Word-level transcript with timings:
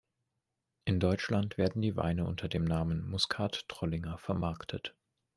In 0.83 0.99
Deutschland 0.99 1.59
werden 1.59 1.83
die 1.83 1.95
Weine 1.95 2.25
unter 2.25 2.47
dem 2.49 2.63
Namen 2.65 3.07
Muskat-Trollinger 3.07 4.17
vermarktet. 4.17 4.95